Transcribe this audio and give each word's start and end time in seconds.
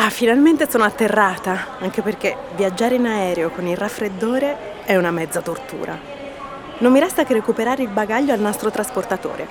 Ah, 0.00 0.10
finalmente 0.10 0.70
sono 0.70 0.84
atterrata, 0.84 1.76
anche 1.80 2.02
perché 2.02 2.36
viaggiare 2.54 2.94
in 2.94 3.06
aereo 3.06 3.50
con 3.50 3.66
il 3.66 3.76
raffreddore 3.76 4.84
è 4.84 4.94
una 4.94 5.10
mezza 5.10 5.40
tortura. 5.40 5.98
Non 6.78 6.92
mi 6.92 7.00
resta 7.00 7.24
che 7.24 7.32
recuperare 7.32 7.82
il 7.82 7.88
bagaglio 7.88 8.32
al 8.32 8.38
nastro 8.38 8.70
trasportatore. 8.70 9.44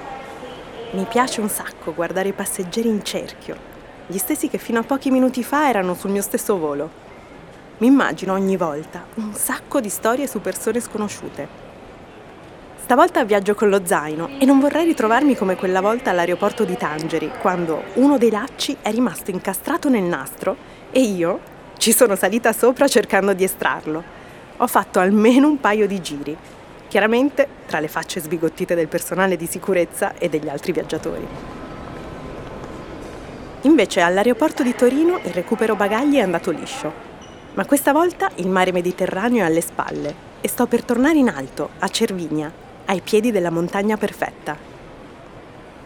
Mi 0.91 1.03
piace 1.03 1.41
un 1.41 1.49
sacco 1.49 1.93
guardare 1.93 2.29
i 2.29 2.31
passeggeri 2.31 2.87
in 2.87 3.03
cerchio, 3.03 3.57
gli 4.07 4.17
stessi 4.17 4.47
che 4.47 4.57
fino 4.57 4.79
a 4.79 4.83
pochi 4.83 5.11
minuti 5.11 5.43
fa 5.43 5.67
erano 5.67 5.95
sul 5.95 6.11
mio 6.11 6.21
stesso 6.21 6.57
volo. 6.57 6.89
Mi 7.79 7.87
immagino 7.87 8.31
ogni 8.31 8.55
volta 8.55 9.05
un 9.15 9.33
sacco 9.33 9.81
di 9.81 9.89
storie 9.89 10.27
su 10.27 10.39
persone 10.39 10.79
sconosciute. 10.79 11.66
Stavolta 12.87 13.25
viaggio 13.25 13.53
con 13.53 13.67
lo 13.67 13.81
zaino 13.83 14.39
e 14.39 14.45
non 14.45 14.61
vorrei 14.61 14.85
ritrovarmi 14.85 15.35
come 15.35 15.57
quella 15.57 15.81
volta 15.81 16.11
all'aeroporto 16.11 16.63
di 16.63 16.77
Tangeri, 16.77 17.29
quando 17.41 17.83
uno 17.95 18.17
dei 18.17 18.31
lacci 18.31 18.77
è 18.81 18.89
rimasto 18.91 19.29
incastrato 19.29 19.89
nel 19.89 20.03
nastro 20.03 20.55
e 20.89 21.01
io 21.01 21.37
ci 21.77 21.91
sono 21.91 22.15
salita 22.15 22.53
sopra 22.53 22.87
cercando 22.87 23.33
di 23.33 23.43
estrarlo. 23.43 24.01
Ho 24.55 24.67
fatto 24.67 25.01
almeno 25.01 25.49
un 25.49 25.59
paio 25.59 25.85
di 25.85 26.01
giri, 26.01 26.37
chiaramente 26.87 27.45
tra 27.65 27.81
le 27.81 27.89
facce 27.89 28.21
sbigottite 28.21 28.73
del 28.73 28.87
personale 28.87 29.35
di 29.35 29.47
sicurezza 29.47 30.13
e 30.17 30.29
degli 30.29 30.47
altri 30.47 30.71
viaggiatori. 30.71 31.27
Invece 33.63 33.99
all'aeroporto 33.99 34.63
di 34.63 34.73
Torino 34.73 35.19
il 35.25 35.33
recupero 35.33 35.75
bagagli 35.75 36.15
è 36.15 36.21
andato 36.21 36.51
liscio, 36.51 36.93
ma 37.55 37.65
questa 37.65 37.91
volta 37.91 38.31
il 38.35 38.47
mare 38.47 38.71
Mediterraneo 38.71 39.43
è 39.43 39.45
alle 39.45 39.59
spalle 39.59 40.15
e 40.39 40.47
sto 40.47 40.67
per 40.67 40.85
tornare 40.85 41.17
in 41.17 41.27
alto, 41.27 41.71
a 41.79 41.89
Cervinia, 41.89 42.63
ai 42.87 43.01
piedi 43.01 43.31
della 43.31 43.51
montagna 43.51 43.95
perfetta. 43.95 44.57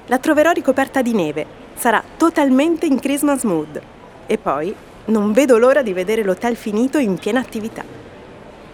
La 0.08 0.18
troverò 0.18 0.52
ricoperta 0.52 1.02
di 1.02 1.14
neve, 1.14 1.46
sarà 1.76 2.04
totalmente 2.18 2.86
in 2.86 3.00
Christmas 3.00 3.44
mood 3.44 3.82
e 4.26 4.38
poi 4.38 4.74
non 5.06 5.32
vedo 5.32 5.58
l'ora 5.58 5.82
di 5.82 5.94
vedere 5.94 6.24
l'hotel 6.24 6.56
finito 6.56 6.98
in 6.98 7.18
piena 7.18 7.40
attività. 7.40 7.84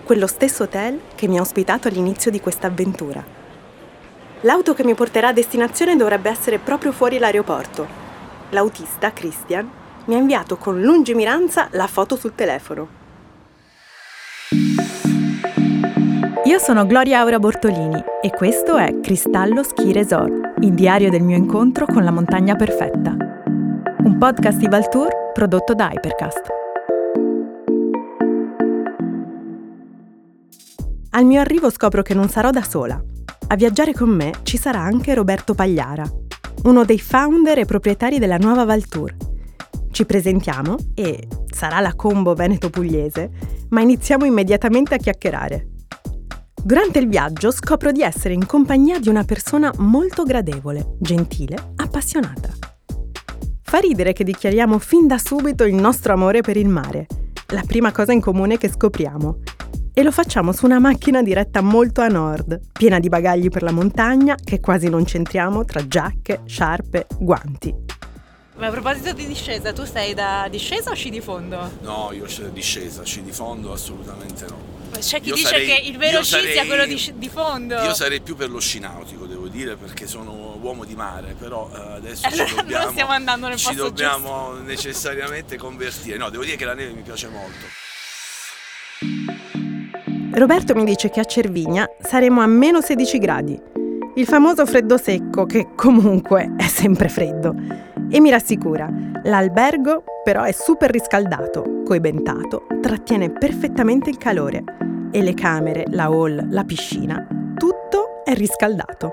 Quello 0.03 0.27
stesso 0.27 0.63
hotel 0.63 0.99
che 1.15 1.27
mi 1.27 1.37
ha 1.37 1.41
ospitato 1.41 1.87
all'inizio 1.87 2.31
di 2.31 2.39
questa 2.39 2.67
avventura. 2.67 3.23
L'auto 4.41 4.73
che 4.73 4.83
mi 4.83 4.93
porterà 4.93 5.29
a 5.29 5.33
destinazione 5.33 5.95
dovrebbe 5.95 6.29
essere 6.29 6.59
proprio 6.59 6.91
fuori 6.91 7.17
l'aeroporto. 7.17 7.87
L'autista, 8.51 9.11
Christian, 9.11 9.69
mi 10.05 10.15
ha 10.15 10.17
inviato 10.17 10.57
con 10.57 10.81
lungimiranza 10.81 11.67
la 11.71 11.87
foto 11.87 12.15
sul 12.15 12.35
telefono. 12.35 12.96
Io 16.47 16.59
sono 16.59 16.85
Gloria 16.85 17.19
Aura 17.19 17.39
Bortolini 17.39 18.01
e 18.21 18.29
questo 18.29 18.77
è 18.77 19.01
Cristallo 19.01 19.63
Ski 19.63 19.91
Resort, 19.91 20.53
il 20.61 20.73
diario 20.75 21.09
del 21.09 21.21
mio 21.21 21.35
incontro 21.35 21.85
con 21.85 22.05
la 22.05 22.11
montagna 22.11 22.55
perfetta. 22.55 23.17
Un 24.05 24.15
podcast 24.17 24.57
di 24.57 24.69
Valtour 24.69 25.33
prodotto 25.33 25.73
da 25.73 25.91
Hypercast. 25.91 26.41
Al 31.09 31.25
mio 31.25 31.41
arrivo 31.41 31.69
scopro 31.69 32.01
che 32.01 32.13
non 32.13 32.29
sarò 32.29 32.49
da 32.49 32.63
sola. 32.63 32.97
A 33.49 33.55
viaggiare 33.57 33.93
con 33.93 34.07
me 34.07 34.31
ci 34.43 34.55
sarà 34.55 34.79
anche 34.79 35.13
Roberto 35.13 35.53
Pagliara, 35.53 36.09
uno 36.63 36.85
dei 36.85 36.99
founder 36.99 37.59
e 37.59 37.65
proprietari 37.65 38.19
della 38.19 38.37
nuova 38.37 38.63
Valtour. 38.63 39.13
Ci 39.91 40.05
presentiamo 40.05 40.77
e 40.93 41.27
sarà 41.53 41.81
la 41.81 41.93
combo 41.93 42.33
veneto-pugliese, 42.35 43.31
ma 43.71 43.81
iniziamo 43.81 44.23
immediatamente 44.23 44.95
a 44.95 44.97
chiacchierare. 44.97 45.71
Durante 46.67 46.99
il 46.99 47.07
viaggio 47.07 47.49
scopro 47.49 47.93
di 47.93 48.01
essere 48.01 48.33
in 48.33 48.45
compagnia 48.45 48.99
di 48.99 49.07
una 49.07 49.23
persona 49.23 49.71
molto 49.77 50.23
gradevole, 50.23 50.97
gentile, 50.99 51.55
appassionata. 51.77 52.49
Fa 53.61 53.77
ridere 53.77 54.11
che 54.11 54.25
dichiariamo 54.25 54.77
fin 54.77 55.07
da 55.07 55.17
subito 55.17 55.63
il 55.63 55.75
nostro 55.75 56.11
amore 56.11 56.41
per 56.41 56.57
il 56.57 56.67
mare, 56.67 57.05
la 57.53 57.63
prima 57.65 57.93
cosa 57.93 58.11
in 58.11 58.19
comune 58.19 58.57
che 58.57 58.67
scopriamo. 58.67 59.39
E 59.93 60.03
lo 60.03 60.11
facciamo 60.11 60.51
su 60.51 60.65
una 60.65 60.79
macchina 60.79 61.23
diretta 61.23 61.61
molto 61.61 62.01
a 62.01 62.07
nord, 62.07 62.59
piena 62.73 62.99
di 62.99 63.07
bagagli 63.07 63.47
per 63.47 63.63
la 63.63 63.71
montagna 63.71 64.35
che 64.35 64.59
quasi 64.59 64.89
non 64.89 65.05
centriamo 65.05 65.63
tra 65.63 65.87
giacche, 65.87 66.41
sciarpe, 66.43 67.07
guanti. 67.17 67.73
Ma 68.57 68.67
a 68.67 68.71
proposito 68.71 69.13
di 69.13 69.27
discesa, 69.27 69.71
tu 69.71 69.85
sei 69.85 70.15
da 70.15 70.47
discesa 70.49 70.89
o 70.89 70.95
sci 70.95 71.11
di 71.11 71.21
fondo? 71.21 71.71
No, 71.81 72.09
io 72.11 72.25
discesa, 72.51 73.03
sci 73.03 73.21
di 73.21 73.31
fondo 73.31 73.71
assolutamente 73.71 74.45
no. 74.47 74.75
C'è 74.97 75.21
chi 75.21 75.29
io 75.29 75.35
dice 75.35 75.47
sarei, 75.47 75.67
che 75.67 75.81
il 75.87 75.97
vero 75.97 76.23
sci 76.23 76.31
sarei, 76.31 76.51
sia 76.53 76.65
quello 76.65 76.85
di, 76.85 77.13
di, 77.17 77.29
fondo. 77.29 77.75
Io 77.75 77.93
sarei 77.93 78.19
più 78.19 78.35
per 78.35 78.49
lo 78.49 78.59
sci 78.59 78.79
nautico, 78.79 79.27
devo 79.27 79.47
dire, 79.47 79.75
perché 79.75 80.07
sono 80.07 80.57
uomo 80.59 80.85
di 80.85 80.95
mare, 80.95 81.35
però 81.37 81.69
eh, 81.71 81.79
adesso 81.97 82.25
allora, 82.25 82.45
ci 82.45 82.55
dobbiamo, 82.55 82.83
non 82.83 82.91
stiamo 82.93 83.11
andando 83.11 83.47
nel 83.47 83.57
ci 83.57 83.75
dobbiamo 83.75 84.49
giusto. 84.53 84.63
necessariamente 84.63 85.57
convertire. 85.57 86.17
No, 86.17 86.29
devo 86.31 86.43
dire 86.43 86.55
che 86.55 86.65
la 86.65 86.73
neve 86.73 86.93
mi 86.93 87.03
piace 87.03 87.27
molto. 87.27 87.65
Roberto 90.31 90.73
mi 90.73 90.83
dice 90.83 91.11
che 91.11 91.19
a 91.19 91.25
Cervigna 91.25 91.87
saremo 92.01 92.41
a 92.41 92.47
meno 92.47 92.81
16 92.81 93.17
gradi. 93.19 93.59
Il 94.15 94.25
famoso 94.25 94.65
freddo 94.65 94.97
secco, 94.97 95.45
che 95.45 95.67
comunque 95.75 96.55
è 96.57 96.67
sempre 96.67 97.07
freddo. 97.07 97.53
E 98.09 98.21
mi 98.21 98.29
rassicura, 98.29 98.89
l'albergo 99.23 100.03
però 100.23 100.43
è 100.43 100.53
super 100.53 100.89
riscaldato, 100.89 101.83
coibentato, 101.83 102.65
trattiene 102.81 103.31
perfettamente 103.31 104.09
il 104.09 104.17
calore 104.17 104.63
e 105.11 105.21
le 105.21 105.33
camere, 105.33 105.83
la 105.89 106.05
hall, 106.05 106.47
la 106.49 106.63
piscina, 106.63 107.27
tutto 107.57 108.23
è 108.23 108.33
riscaldato. 108.33 109.11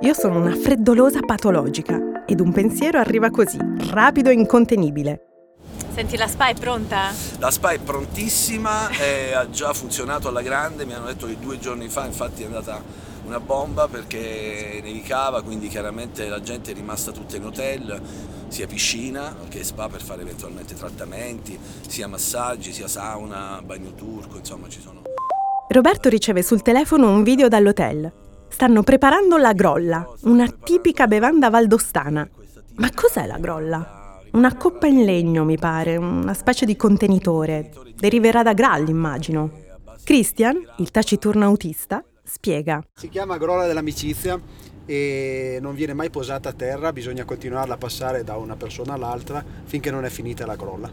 Io 0.00 0.12
sono 0.12 0.40
una 0.40 0.54
freddolosa 0.54 1.20
patologica 1.20 2.24
ed 2.26 2.40
un 2.40 2.52
pensiero 2.52 2.98
arriva 2.98 3.30
così, 3.30 3.58
rapido 3.90 4.28
e 4.28 4.34
incontenibile. 4.34 5.20
Senti, 5.94 6.18
la 6.18 6.26
spa 6.26 6.48
è 6.48 6.54
pronta? 6.54 7.12
La 7.38 7.50
spa 7.50 7.70
è 7.70 7.78
prontissima, 7.78 8.88
è, 8.88 9.32
ha 9.32 9.48
già 9.48 9.72
funzionato 9.72 10.28
alla 10.28 10.42
grande, 10.42 10.84
mi 10.84 10.92
hanno 10.92 11.06
detto 11.06 11.26
che 11.26 11.38
due 11.40 11.58
giorni 11.58 11.88
fa 11.88 12.04
infatti 12.04 12.42
è 12.42 12.46
andata 12.46 12.82
una 13.24 13.40
bomba 13.40 13.88
perché 13.88 14.80
nevicava, 14.82 15.42
quindi 15.42 15.68
chiaramente 15.68 16.28
la 16.28 16.40
gente 16.40 16.70
è 16.72 16.74
rimasta 16.74 17.10
tutta 17.10 17.36
in 17.36 17.44
hotel, 17.44 18.00
sia 18.48 18.66
piscina 18.66 19.34
che 19.48 19.64
spa 19.64 19.88
per 19.88 20.02
fare 20.02 20.22
eventualmente 20.22 20.74
trattamenti, 20.74 21.58
sia 21.86 22.06
massaggi, 22.06 22.72
sia 22.72 22.88
sauna, 22.88 23.60
bagno 23.64 23.92
turco, 23.94 24.38
insomma 24.38 24.68
ci 24.68 24.80
sono. 24.80 25.02
Roberto 25.68 26.08
riceve 26.08 26.42
sul 26.42 26.62
telefono 26.62 27.10
un 27.10 27.22
video 27.22 27.48
dall'hotel. 27.48 28.12
Stanno 28.48 28.82
preparando 28.82 29.36
la 29.36 29.52
grolla, 29.52 30.06
una 30.22 30.46
tipica 30.48 31.06
bevanda 31.06 31.50
valdostana. 31.50 32.28
Ma 32.76 32.90
cos'è 32.94 33.26
la 33.26 33.38
grolla? 33.38 34.20
Una 34.32 34.54
coppa 34.56 34.86
in 34.86 35.04
legno, 35.04 35.44
mi 35.44 35.58
pare, 35.58 35.96
una 35.96 36.34
specie 36.34 36.66
di 36.66 36.76
contenitore. 36.76 37.72
Deriverà 37.96 38.42
da 38.42 38.52
Graal, 38.52 38.88
immagino. 38.88 39.50
Christian, 40.04 40.60
il 40.76 40.90
taciturno 40.90 41.44
autista, 41.44 42.04
spiega. 42.24 42.82
Si 42.94 43.08
chiama 43.08 43.38
grolla 43.38 43.66
dell'amicizia 43.66 44.40
e 44.86 45.58
non 45.60 45.74
viene 45.74 45.94
mai 45.94 46.10
posata 46.10 46.50
a 46.50 46.52
terra, 46.52 46.92
bisogna 46.92 47.24
continuarla 47.24 47.74
a 47.74 47.78
passare 47.78 48.24
da 48.24 48.36
una 48.36 48.56
persona 48.56 48.94
all'altra 48.94 49.44
finché 49.64 49.90
non 49.90 50.04
è 50.04 50.10
finita 50.10 50.46
la 50.46 50.56
grolla. 50.56 50.90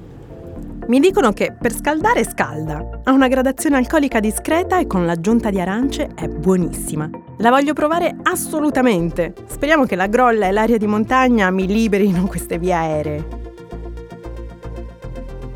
Mi 0.88 1.00
dicono 1.00 1.32
che 1.32 1.54
per 1.54 1.74
scaldare 1.74 2.24
scalda, 2.24 3.02
ha 3.04 3.12
una 3.12 3.28
gradazione 3.28 3.78
alcolica 3.78 4.20
discreta 4.20 4.80
e 4.80 4.88
con 4.88 5.06
l'aggiunta 5.06 5.50
di 5.50 5.60
arance 5.60 6.10
è 6.16 6.28
buonissima. 6.28 7.10
La 7.38 7.50
voglio 7.50 7.74
provare 7.74 8.16
assolutamente. 8.24 9.34
Speriamo 9.48 9.86
che 9.86 9.96
la 9.96 10.08
grolla 10.08 10.48
e 10.48 10.52
l'aria 10.52 10.78
di 10.78 10.88
montagna 10.88 11.50
mi 11.50 11.68
liberino 11.68 12.26
queste 12.26 12.58
vie 12.58 12.74
aeree. 12.74 13.41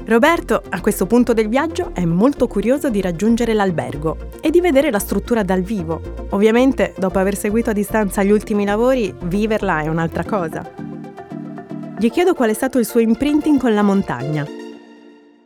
Roberto, 0.07 0.61
a 0.69 0.81
questo 0.81 1.07
punto 1.07 1.33
del 1.33 1.49
viaggio, 1.49 1.89
è 1.93 2.05
molto 2.05 2.45
curioso 2.47 2.91
di 2.91 3.01
raggiungere 3.01 3.55
l'albergo 3.55 4.29
e 4.39 4.51
di 4.51 4.61
vedere 4.61 4.91
la 4.91 4.99
struttura 4.99 5.41
dal 5.41 5.61
vivo. 5.61 6.27
Ovviamente, 6.29 6.93
dopo 6.95 7.17
aver 7.17 7.35
seguito 7.35 7.71
a 7.71 7.73
distanza 7.73 8.21
gli 8.21 8.29
ultimi 8.29 8.65
lavori, 8.65 9.11
viverla 9.23 9.81
è 9.81 9.87
un'altra 9.87 10.23
cosa. 10.23 10.63
Gli 11.97 12.11
chiedo 12.11 12.35
qual 12.35 12.51
è 12.51 12.53
stato 12.53 12.77
il 12.77 12.85
suo 12.85 12.99
imprinting 12.99 13.59
con 13.59 13.73
la 13.73 13.81
montagna. 13.81 14.45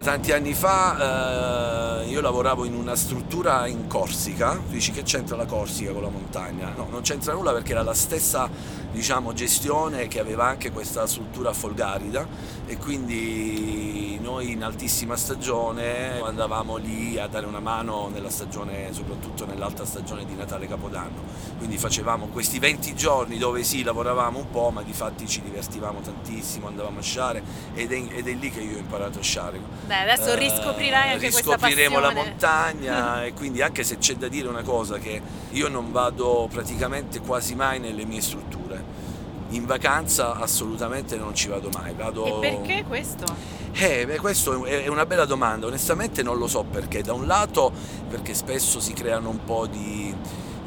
Tanti 0.10 0.32
anni 0.32 0.56
fa 0.56 2.02
eh, 2.02 2.08
io 2.10 2.20
lavoravo 2.20 2.66
in 2.66 2.74
una 2.74 2.96
struttura 2.96 3.68
in 3.68 3.86
Corsica, 3.86 4.60
dici 4.68 4.92
che 4.92 5.04
c'entra 5.04 5.36
la 5.36 5.46
Corsica 5.46 5.92
con 5.92 6.02
la 6.02 6.10
montagna? 6.10 6.74
No, 6.76 6.88
non 6.90 7.02
c'entra 7.02 7.34
nulla 7.34 7.52
perché 7.52 7.74
era 7.74 7.84
la 7.84 7.94
stessa 7.94 8.50
diciamo, 8.92 9.34
gestione 9.34 10.08
che 10.08 10.20
aveva 10.20 10.46
anche 10.46 10.72
questa 10.72 11.06
struttura 11.06 11.54
Folgarida 11.54 12.26
e 12.66 12.78
quindi 12.78 14.18
noi 14.22 14.52
in 14.52 14.64
altissima 14.64 15.16
stagione 15.16 16.22
andavamo 16.22 16.78
lì 16.78 17.18
a 17.20 17.28
dare 17.28 17.46
una 17.46 17.60
mano 17.60 18.10
nella 18.10 18.30
stagione, 18.30 18.92
soprattutto 18.94 19.46
nell'alta 19.46 19.86
stagione 19.86 20.26
di 20.26 20.36
Natale 20.36 20.68
Capodanno. 20.68 21.22
Quindi 21.58 21.78
facevamo 21.78 22.28
questi 22.28 22.60
20 22.60 22.96
giorni 22.96 23.38
dove 23.38 23.64
sì, 23.64 23.84
lavoravamo 23.84 24.40
un 24.40 24.50
po', 24.50 24.70
ma 24.72 24.82
di 24.82 24.94
fatti 24.94 25.28
ci 25.28 25.42
divertivamo 25.42 26.00
tantissimo, 26.02 26.68
andavamo 26.68 27.00
a 27.00 27.02
sciare 27.02 27.44
ed 27.74 27.92
è, 27.92 28.04
ed 28.10 28.28
è 28.28 28.34
lì 28.34 28.50
che 28.50 28.62
io 28.62 28.78
ho 28.78 28.80
imparato 28.80 29.20
a 29.20 29.24
sciare. 29.24 29.60
Beh, 29.88 29.99
adesso 30.00 30.34
eh, 30.34 30.36
riscoprirai 30.38 31.12
anche. 31.12 31.28
Riscopriremo 31.28 32.00
la 32.00 32.12
montagna 32.12 33.24
e 33.26 33.34
quindi 33.34 33.62
anche 33.62 33.84
se 33.84 33.98
c'è 33.98 34.16
da 34.16 34.28
dire 34.28 34.48
una 34.48 34.64
cosa 34.64 34.98
che 34.98 35.22
io 35.52 35.68
non 35.68 35.92
vado 35.92 36.48
praticamente 36.52 37.20
quasi 37.20 37.56
mai 37.56 37.80
nelle 37.80 38.06
mie 38.06 38.22
strutture 38.22 38.84
In 39.50 39.66
vacanza 39.66 40.36
assolutamente 40.36 41.16
non 41.18 41.34
ci 41.34 41.48
vado 41.48 41.70
mai. 41.74 41.94
Vado... 41.94 42.26
E 42.26 42.40
perché 42.40 42.84
questo? 42.88 43.26
Eh, 43.72 44.06
beh, 44.06 44.18
questo 44.18 44.66
è 44.66 44.88
una 44.88 45.06
bella 45.06 45.26
domanda, 45.26 45.68
onestamente 45.68 46.24
non 46.24 46.38
lo 46.38 46.48
so 46.48 46.64
perché. 46.64 47.02
Da 47.02 47.14
un 47.14 47.26
lato 47.26 47.72
perché 48.10 48.34
spesso 48.34 48.80
si 48.80 48.94
creano 48.94 49.30
un 49.30 49.44
po' 49.44 49.68
di, 49.68 50.14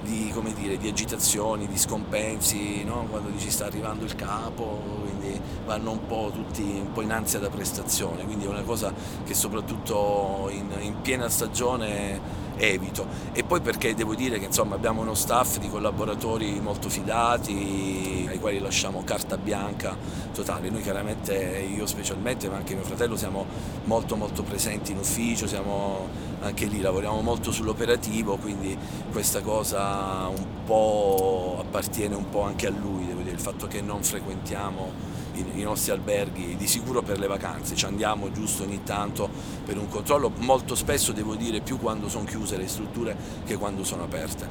di, 0.02 0.32
dire, 0.54 0.76
di 0.76 0.88
agitazioni, 0.88 1.66
di 1.66 1.78
scompensi, 1.78 2.84
no? 2.84 3.06
quando 3.08 3.30
dici 3.30 3.50
sta 3.50 3.66
arrivando 3.66 4.04
il 4.04 4.14
capo, 4.14 4.82
quindi 5.00 5.40
vanno 5.64 5.92
un 5.92 6.06
po' 6.06 6.30
tutti 6.32 6.62
un 6.62 6.92
po' 6.92 7.02
in 7.02 7.12
ansia 7.12 7.38
da 7.38 7.48
prestazione, 7.48 8.24
quindi 8.24 8.44
è 8.44 8.48
una 8.48 8.62
cosa 8.62 8.92
che 9.24 9.34
soprattutto 9.34 10.48
in, 10.50 10.70
in 10.80 11.00
piena 11.00 11.28
stagione 11.28 12.40
evito. 12.62 13.06
E 13.32 13.42
poi 13.42 13.60
perché 13.60 13.94
devo 13.94 14.14
dire 14.14 14.38
che 14.38 14.46
insomma, 14.46 14.74
abbiamo 14.74 15.00
uno 15.00 15.14
staff 15.14 15.58
di 15.58 15.68
collaboratori 15.68 16.60
molto 16.60 16.88
fidati, 16.88 18.26
ai 18.28 18.38
quali 18.38 18.58
lasciamo 18.60 19.02
carta 19.04 19.36
bianca 19.36 19.96
totale. 20.32 20.70
Noi 20.70 20.82
chiaramente, 20.82 21.34
io 21.34 21.86
specialmente, 21.86 22.48
ma 22.48 22.56
anche 22.56 22.74
mio 22.74 22.84
fratello, 22.84 23.16
siamo 23.16 23.46
molto 23.84 24.16
molto 24.16 24.42
presenti 24.42 24.92
in 24.92 24.98
ufficio, 24.98 25.46
siamo 25.46 26.08
anche 26.40 26.66
lì, 26.66 26.80
lavoriamo 26.80 27.20
molto 27.20 27.50
sull'operativo, 27.50 28.36
quindi 28.36 28.76
questa 29.10 29.40
cosa 29.40 30.28
un 30.28 30.64
po' 30.64 31.56
appartiene 31.60 32.14
un 32.14 32.28
po' 32.28 32.42
anche 32.42 32.66
a 32.66 32.70
lui, 32.70 33.06
devo 33.06 33.20
dire, 33.20 33.34
il 33.34 33.40
fatto 33.40 33.66
che 33.66 33.80
non 33.80 34.02
frequentiamo 34.02 35.11
i, 35.34 35.62
nostri 35.62 35.92
alberghi, 35.92 36.56
di 36.56 36.66
sicuro 36.66 37.02
per 37.02 37.18
le 37.18 37.26
vacanze, 37.26 37.74
ci 37.74 37.84
andiamo 37.84 38.30
giusto 38.30 38.62
ogni 38.62 38.82
tanto 38.82 39.28
per 39.64 39.78
un 39.78 39.88
controllo, 39.88 40.32
molto 40.38 40.74
spesso 40.74 41.12
devo 41.12 41.34
dire 41.34 41.60
più 41.60 41.78
quando 41.78 42.08
sono 42.08 42.24
chiuse 42.24 42.56
le 42.56 42.68
strutture 42.68 43.16
che 43.44 43.56
quando 43.56 43.84
sono 43.84 44.04
aperte. 44.04 44.48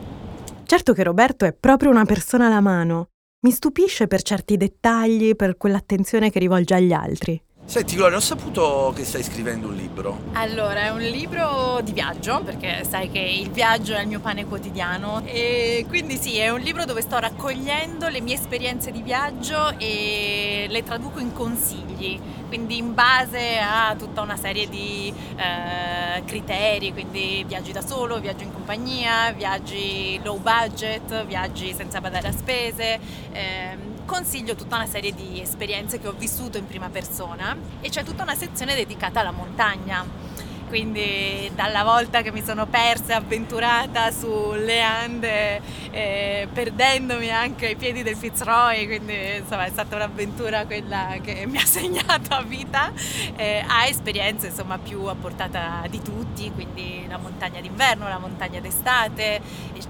Certo 0.63 0.94
che 0.94 1.04
Roberto 1.04 1.45
è 1.45 1.54
proprio 1.54 1.89
una 1.89 2.06
persona 2.06 2.48
alla 2.48 2.62
mano. 2.62 3.07
Mi 3.44 3.51
stupisce 3.51 4.07
per 4.07 4.22
certi 4.22 4.56
dettagli, 4.56 5.36
per 5.36 5.57
quell'attenzione 5.57 6.30
che 6.30 6.39
rivolge 6.39 6.75
agli 6.75 6.94
altri. 6.94 7.42
Senti 7.71 7.95
Gloria, 7.95 8.18
ho 8.18 8.19
saputo 8.19 8.91
che 8.94 9.06
stai 9.06 9.23
scrivendo 9.23 9.69
un 9.69 9.75
libro. 9.75 10.23
Allora, 10.33 10.81
è 10.81 10.89
un 10.89 11.00
libro 11.00 11.79
di 11.81 11.94
viaggio, 11.94 12.41
perché 12.44 12.83
sai 12.83 13.09
che 13.09 13.19
il 13.19 13.50
viaggio 13.50 13.94
è 13.94 14.01
il 14.01 14.09
mio 14.09 14.19
pane 14.19 14.45
quotidiano 14.45 15.21
e 15.23 15.85
quindi 15.88 16.18
sì, 16.18 16.38
è 16.38 16.50
un 16.50 16.59
libro 16.59 16.83
dove 16.83 17.00
sto 17.00 17.18
raccogliendo 17.18 18.09
le 18.09 18.19
mie 18.19 18.35
esperienze 18.35 18.91
di 18.91 19.01
viaggio 19.01 19.73
e 19.77 20.65
le 20.68 20.83
traduco 20.83 21.19
in 21.19 21.31
consigli, 21.31 22.19
quindi 22.50 22.75
in 22.75 22.94
base 22.94 23.59
a 23.59 23.95
tutta 23.97 24.19
una 24.19 24.35
serie 24.35 24.68
di 24.68 25.13
eh, 25.38 26.25
criteri, 26.25 26.91
quindi 26.91 27.45
viaggi 27.47 27.71
da 27.71 27.81
solo, 27.81 28.19
viaggi 28.19 28.44
in 28.44 28.51
compagnia, 28.51 29.31
viaggi 29.31 30.19
low 30.23 30.39
budget, 30.39 31.25
viaggi 31.25 31.73
senza 31.73 32.01
badare 32.01 32.27
a 32.27 32.33
spese. 32.33 33.00
Eh, 33.31 33.90
consiglio 34.06 34.56
tutta 34.56 34.75
una 34.75 34.86
serie 34.86 35.13
di 35.13 35.42
esperienze 35.42 36.00
che 36.00 36.07
ho 36.07 36.13
vissuto 36.18 36.57
in 36.57 36.68
prima 36.68 36.89
persona 36.89 37.56
e 37.81 37.89
c'è 37.89 38.03
tutta 38.03 38.24
una 38.24 38.36
sezione 38.36 38.75
dedicata 38.75 39.19
alla 39.19 39.31
montagna. 39.31 40.06
Quindi 40.68 41.51
dalla 41.53 41.83
volta 41.83 42.21
che 42.21 42.31
mi 42.31 42.42
sono 42.42 42.65
persa 42.65 43.12
e 43.12 43.15
avventurata 43.15 44.09
sulle 44.09 44.80
Ande, 44.80 45.59
eh, 45.92 46.48
perdendomi 46.50 47.30
anche 47.30 47.65
ai 47.68 47.75
piedi 47.75 48.03
del 48.03 48.15
Fitzroy, 48.15 48.86
quindi 48.86 49.13
insomma 49.39 49.65
è 49.65 49.69
stata 49.69 49.98
un'avventura 49.98 50.65
quella 50.65 51.18
che 51.21 51.45
mi 51.45 51.57
ha 51.57 51.65
segnato 51.68 52.33
a 52.33 52.42
vita, 52.42 52.94
eh, 53.36 53.65
a 53.68 53.86
esperienze 53.86 54.47
insomma 54.47 54.77
più 54.77 55.04
a 55.07 55.15
portata 55.15 55.83
di 55.89 56.01
tutti, 56.01 56.50
quindi 56.54 57.06
la 57.06 57.18
montagna 57.18 57.59
d'inverno, 57.59 58.07
la 58.07 58.19
montagna 58.19 58.62
d'estate, 58.62 59.42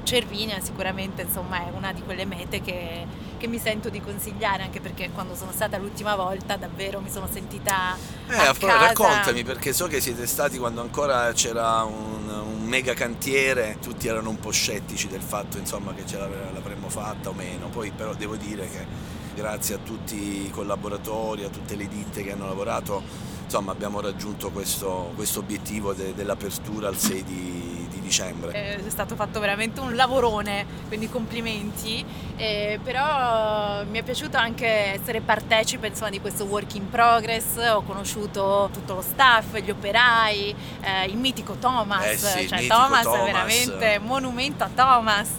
Cervinia 0.04 0.60
sicuramente 0.62 1.22
insomma 1.22 1.66
è 1.66 1.69
una 1.72 1.94
di 1.94 2.02
quelle 2.02 2.25
mete 2.25 2.60
che, 2.60 3.06
che 3.42 3.48
mi 3.48 3.58
sento 3.58 3.90
di 3.90 4.00
consigliare 4.00 4.62
anche 4.62 4.80
perché 4.80 5.10
quando 5.12 5.34
sono 5.34 5.52
stata 5.52 5.78
l'ultima 5.78 6.16
volta 6.16 6.58
davvero 6.58 7.02
mi 7.02 7.10
sono 7.10 7.28
sentita 7.28 7.98
eh, 8.28 8.36
a 8.36 8.54
casa. 8.54 8.78
raccontami 8.78 9.44
perché 9.44 9.74
so 9.74 9.88
che 9.88 10.00
siete 10.00 10.28
stati 10.28 10.60
quando 10.60 10.82
ancora 10.82 11.34
c'era 11.34 11.82
un, 11.82 12.30
un, 12.30 12.64
mega 12.68 12.94
cantiere, 12.94 13.78
tutti 13.82 14.08
erano 14.08 14.30
un 14.30 14.40
po' 14.40 14.52
scettici 14.52 15.08
del 15.08 15.22
fatto 15.22 15.58
insomma, 15.58 15.92
che 15.96 16.06
ce 16.06 16.20
l'avremmo 16.20 16.88
fatta 16.88 17.30
o 17.30 17.34
meno, 17.34 17.70
poi 17.70 17.90
però 17.90 18.14
devo 18.14 18.36
dire 18.36 18.70
che 18.70 18.86
grazie 19.34 19.74
a 19.74 19.80
tutti 19.80 20.46
i 20.46 20.52
collaboratori, 20.52 21.44
a 21.44 21.50
tutte 21.50 21.76
le 21.76 21.88
ditte 21.88 22.22
che 22.22 22.34
hanno 22.34 22.46
lavorato, 22.46 23.02
insomma, 23.44 23.72
abbiamo 23.72 24.02
raggiunto 24.02 24.52
questo, 24.52 25.14
questo 25.16 25.40
obiettivo 25.40 25.94
de, 25.94 26.14
dell'apertura 26.14 26.90
al 26.90 26.98
6 26.98 27.24
di, 27.24 27.70
di, 28.01 28.07
dicembre. 28.07 28.51
È 28.51 28.89
stato 28.89 29.15
fatto 29.15 29.39
veramente 29.39 29.80
un 29.80 29.95
lavorone, 29.95 30.65
quindi 30.88 31.09
complimenti, 31.09 32.03
eh, 32.36 32.80
però 32.83 33.83
mi 33.86 34.00
è 34.00 34.03
piaciuto 34.03 34.38
anche 34.38 34.68
essere 34.68 35.21
partecipe 35.21 35.88
insomma, 35.88 36.09
di 36.09 36.19
questo 36.19 36.45
work 36.45 36.75
in 36.75 36.89
progress, 36.89 37.57
ho 37.57 37.81
conosciuto 37.83 38.69
tutto 38.74 38.95
lo 38.95 39.01
staff, 39.01 39.56
gli 39.57 39.69
operai, 39.69 40.56
eh, 40.81 41.06
il 41.06 41.18
mitico 41.18 41.53
Thomas, 41.53 42.06
eh 42.06 42.18
sì, 42.18 42.48
cioè 42.48 42.59
mitico 42.59 42.75
Thomas, 42.75 43.03
Thomas 43.03 43.19
è 43.19 43.24
veramente 43.24 44.00
monumento 44.00 44.63
a 44.63 44.69
Thomas. 44.74 45.30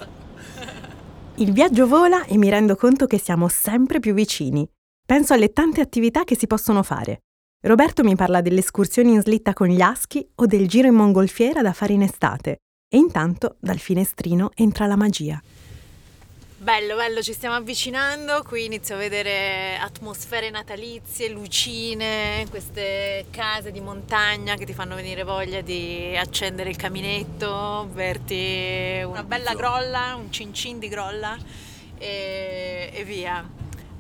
Il 1.37 1.53
viaggio 1.53 1.87
vola 1.87 2.25
e 2.25 2.37
mi 2.37 2.50
rendo 2.50 2.76
conto 2.76 3.06
che 3.06 3.19
siamo 3.19 3.49
sempre 3.49 4.00
più 4.00 4.12
vicini. 4.12 4.69
Penso 5.05 5.32
alle 5.35 5.53
tante 5.53 5.81
attività 5.81 6.25
che 6.25 6.37
si 6.37 6.47
possono 6.47 6.82
fare. 6.82 7.23
Roberto 7.64 8.03
mi 8.03 8.17
parla 8.17 8.41
delle 8.41 8.59
escursioni 8.59 9.12
in 9.12 9.20
slitta 9.20 9.53
con 9.53 9.69
gli 9.69 9.81
aschi 9.81 10.29
o 10.35 10.47
del 10.47 10.67
giro 10.67 10.88
in 10.88 10.94
mongolfiera 10.94 11.62
da 11.62 11.73
fare 11.73 11.93
in 11.93 12.03
estate. 12.03 12.56
E 12.93 12.97
intanto 12.97 13.55
dal 13.61 13.79
finestrino 13.79 14.50
entra 14.56 14.87
la 14.87 14.97
magia. 14.97 15.41
Bello, 16.59 16.97
bello, 16.97 17.23
ci 17.23 17.32
stiamo 17.32 17.55
avvicinando, 17.55 18.43
qui 18.43 18.64
inizio 18.64 18.97
a 18.97 18.99
vedere 18.99 19.76
atmosfere 19.79 20.50
natalizie, 20.50 21.29
lucine, 21.29 22.47
queste 22.50 23.26
case 23.31 23.70
di 23.70 23.81
montagna 23.81 24.56
che 24.56 24.67
ti 24.67 24.73
fanno 24.73 24.97
venire 24.97 25.23
voglia 25.23 25.61
di 25.61 26.17
accendere 26.17 26.69
il 26.69 26.76
caminetto, 26.76 27.88
berti 27.93 29.03
una 29.06 29.23
bella 29.23 29.55
grolla, 29.55 30.17
un 30.17 30.32
cin 30.32 30.53
cin 30.53 30.81
di 30.81 30.88
grolla 30.88 31.38
e, 31.97 32.91
e 32.93 33.05
via. 33.05 33.49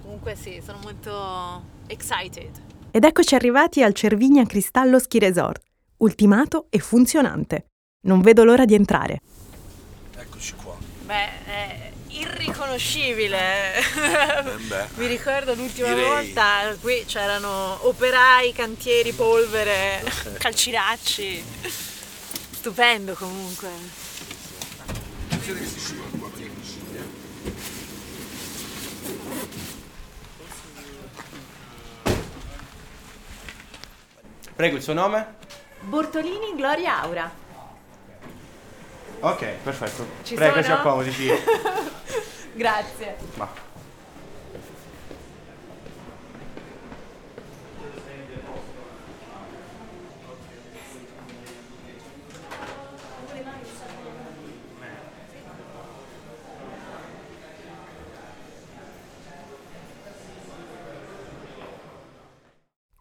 Comunque 0.02 0.34
sì, 0.34 0.60
sono 0.64 0.78
molto 0.82 1.62
excited. 1.86 2.70
Ed 2.94 3.04
eccoci 3.04 3.34
arrivati 3.34 3.82
al 3.82 3.94
Cervinia 3.94 4.44
Cristallo 4.44 4.98
Ski 4.98 5.18
Resort, 5.18 5.62
ultimato 5.98 6.66
e 6.68 6.78
funzionante. 6.78 7.68
Non 8.02 8.20
vedo 8.20 8.44
l'ora 8.44 8.66
di 8.66 8.74
entrare. 8.74 9.20
Eccoci 10.14 10.52
qua. 10.62 10.76
Beh, 11.06 11.44
è 11.46 11.92
irriconoscibile. 12.08 13.76
Eh 13.76 14.86
Mi 14.96 15.06
ricordo 15.06 15.54
l'ultima 15.54 15.88
direi. 15.88 16.04
volta, 16.04 16.76
qui 16.82 17.02
c'erano 17.06 17.78
operai, 17.86 18.52
cantieri, 18.52 19.12
polvere, 19.12 20.04
calciracci. 20.36 21.42
Stupendo 22.50 23.14
comunque. 23.14 23.70
Attenzione 25.28 25.60
che 25.60 25.66
si 25.66 25.78
scivola 25.78 26.08
qua, 26.18 26.30
Prego, 34.54 34.76
il 34.76 34.82
suo 34.82 34.92
nome? 34.92 35.34
Bortolini 35.80 36.54
Gloria 36.54 37.00
Aura. 37.00 37.30
Ok, 39.20 39.44
perfetto. 39.62 40.06
Ci 40.22 40.34
Prego, 40.34 40.52
sono? 40.54 40.64
si 40.64 40.70
accomodi, 40.72 41.12
sì. 41.12 41.30
Grazie. 42.54 43.16
Ma. 43.34 43.48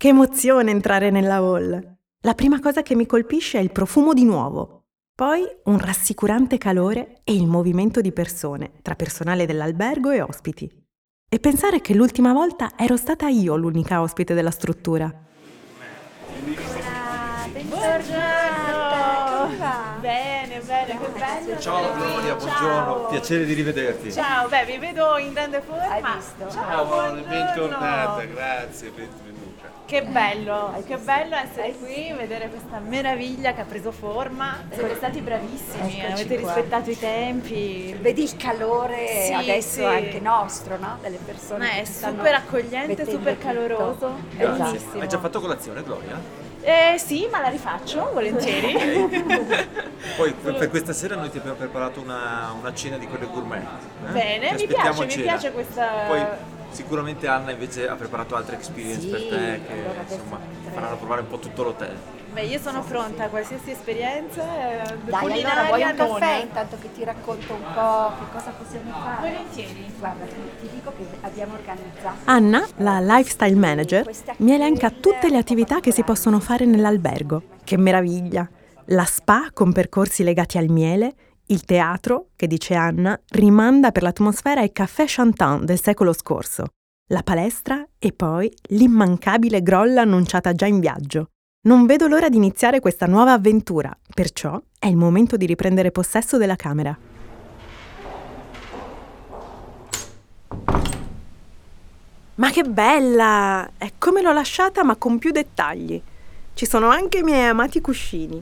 Che 0.02 0.08
emozione 0.08 0.72
entrare 0.72 1.12
nella 1.12 1.36
hall! 1.36 1.80
La 2.22 2.34
prima 2.34 2.60
cosa 2.60 2.82
che 2.82 2.96
mi 2.96 3.06
colpisce 3.06 3.60
è 3.60 3.62
il 3.62 3.72
profumo 3.72 4.14
di 4.14 4.24
nuovo, 4.26 4.86
poi 5.14 5.44
un 5.66 5.78
rassicurante 5.78 6.58
calore 6.58 7.22
e 7.24 7.36
il 7.36 7.46
movimento 7.46 8.02
di 8.02 8.12
persone, 8.12 8.72
tra 8.82 8.96
personale 8.96 9.46
dell'albergo 9.46 10.10
e 10.10 10.24
ospiti. 10.24 10.68
E 11.30 11.40
pensare 11.40 11.82
che 11.82 11.94
l'ultima 11.94 12.34
volta 12.34 12.72
ero 12.76 12.98
stata 12.98 13.28
io 13.28 13.56
l'unica 13.56 14.02
ospite 14.02 14.34
della 14.34 14.50
struttura. 14.50 15.06
Buongiorno. 17.54 18.20
Bene, 20.00 20.62
bene, 20.62 21.00
che 21.00 21.10
bello. 21.16 21.60
Ciao 21.60 21.94
Gloria, 21.94 22.34
buongiorno, 22.34 23.06
piacere 23.10 23.46
di 23.46 23.54
rivederti. 23.54 24.12
Ciao, 24.12 24.48
beh, 24.48 24.66
vi 24.66 24.78
vedo 24.80 25.20
in 25.20 25.32
grande 25.32 25.62
forma. 25.62 25.90
Hai 25.90 26.02
visto? 26.16 26.50
Ciao, 26.50 26.86
buongiorno. 26.86 27.28
bentornata, 27.28 28.24
grazie, 28.24 28.90
benvenuta. 28.90 29.41
Che 29.92 30.04
bello, 30.04 30.82
che 30.88 30.96
bello 30.96 31.36
essere 31.36 31.74
qui, 31.74 32.14
vedere 32.16 32.48
questa 32.48 32.80
meraviglia 32.80 33.52
che 33.52 33.60
ha 33.60 33.66
preso 33.66 33.92
forma. 33.92 34.64
Siete 34.72 34.96
stati 34.96 35.20
bravissimi, 35.20 36.00
Eccoci 36.00 36.12
avete 36.14 36.40
qua. 36.40 36.54
rispettato 36.54 36.90
i 36.92 36.98
tempi. 36.98 37.98
Vedi 38.00 38.24
il 38.24 38.38
calore 38.38 39.26
Sì, 39.26 39.34
adesso 39.34 39.80
sì. 39.80 39.84
anche 39.84 40.22
nostro, 40.22 40.78
no? 40.78 40.98
Delle 41.02 41.18
persone. 41.18 41.70
Che 41.72 41.82
È 41.82 41.84
super 41.84 42.34
accogliente, 42.36 43.06
super 43.06 43.38
caloroso. 43.38 44.16
Esatto. 44.38 44.64
Bellissimo. 44.64 45.02
Hai 45.02 45.08
già 45.10 45.20
fatto 45.20 45.42
colazione, 45.42 45.84
Gloria? 45.84 46.18
Eh 46.62 46.98
sì, 46.98 47.28
ma 47.30 47.42
la 47.42 47.50
rifaccio 47.50 48.12
volentieri. 48.14 48.72
Poi 50.16 50.32
per, 50.32 50.56
per 50.56 50.70
questa 50.70 50.94
sera 50.94 51.16
noi 51.18 51.30
ti 51.30 51.38
abbiamo 51.38 51.58
preparato 51.58 52.00
una, 52.00 52.56
una 52.58 52.74
cena 52.74 52.96
di 52.96 53.08
quelle 53.08 53.26
gourmet. 53.26 53.62
eh? 54.08 54.12
Bene, 54.12 54.54
mi 54.54 54.68
piace, 54.68 55.06
mi 55.06 55.16
piace 55.18 55.52
questa- 55.52 56.06
Poi 56.08 56.26
sicuramente 56.72 57.28
Anna 57.28 57.52
invece 57.52 57.88
ha 57.88 57.96
preparato 57.96 58.36
altre 58.36 58.56
experience 58.56 59.02
Sì, 59.02 59.10
per 59.10 59.20
te 59.22 59.62
che 59.66 59.74
allora 59.74 60.02
insomma 60.08 60.40
faranno 60.74 60.98
provare 60.98 61.22
un 61.22 61.28
po' 61.28 61.38
tutto 61.40 61.64
l'hotel. 61.64 61.96
Beh, 62.34 62.44
io 62.44 62.60
sono 62.60 62.82
pronta 62.82 63.26
a 63.26 63.28
qualsiasi 63.28 63.72
esperienza 63.72 64.42
eh, 64.42 64.96
Dai, 65.04 65.44
allora 65.44 65.64
vuoi 65.66 65.84
un 65.84 65.96
caffè 65.96 66.42
intanto 66.44 66.78
che 66.80 66.90
ti 66.94 67.04
racconto 67.04 67.54
un 67.54 67.74
po' 67.74 68.14
che 68.20 68.32
cosa 68.32 68.52
possiamo 68.52 68.92
fare? 68.92 69.30
Volentieri. 69.30 69.92
Guarda, 70.00 70.24
ti 70.26 70.70
dico 70.72 70.94
che 70.98 71.06
abbiamo 71.22 71.56
organizzato. 71.56 72.16
Anna, 72.26 72.66
la 72.78 73.00
lifestyle 73.02 73.56
manager, 73.56 74.10
mi 74.38 74.54
elenca 74.54 74.90
tutte 74.92 75.30
le 75.30 75.38
attività 75.38 75.82
che 75.82 75.92
si 75.92 76.04
possono 76.04 76.40
fare 76.40 76.66
nell'albergo. 76.66 77.44
Che 77.66 77.78
meraviglia! 77.78 78.50
La 78.86 79.06
spa 79.06 79.50
con 79.54 79.74
percorsi 79.74 80.24
legati 80.24 80.58
al 80.58 80.70
miele, 80.70 81.14
il 81.52 81.66
teatro, 81.66 82.28
che 82.38 82.48
dice 82.48 82.76
Anna, 82.76 83.20
rimanda 83.32 83.92
per 83.92 84.04
l'atmosfera 84.04 84.62
ai 84.62 84.72
caffè 84.72 85.04
Chantant 85.06 85.64
del 85.64 85.82
secolo 85.82 86.14
scorso, 86.14 86.68
la 87.10 87.24
palestra 87.24 87.86
e 88.00 88.14
poi 88.14 88.52
l'immancabile 88.70 89.62
grolla 89.62 90.02
annunciata 90.02 90.54
già 90.54 90.66
in 90.66 90.80
viaggio. 90.80 91.28
Non 91.68 91.86
vedo 91.86 92.08
l'ora 92.08 92.30
di 92.30 92.38
iniziare 92.38 92.80
questa 92.80 93.06
nuova 93.06 93.34
avventura, 93.34 93.96
perciò 94.16 94.60
è 94.80 94.88
il 94.88 94.96
momento 94.96 95.36
di 95.36 95.46
riprendere 95.46 95.92
possesso 95.92 96.38
della 96.38 96.56
camera. 96.56 96.98
Ma 102.36 102.50
che 102.50 102.64
bella! 102.64 103.72
È 103.78 103.92
come 103.98 104.22
l'ho 104.22 104.32
lasciata 104.32 104.84
ma 104.84 104.96
con 104.96 105.20
più 105.20 105.32
dettagli. 105.32 106.02
Ci 106.54 106.66
sono 106.66 106.88
anche 106.88 107.20
i 107.20 107.24
miei 107.24 107.50
amati 107.50 107.82
cuscini. 107.82 108.42